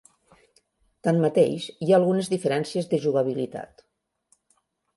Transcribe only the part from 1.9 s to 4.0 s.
ha algunes diferències de jugabilitat.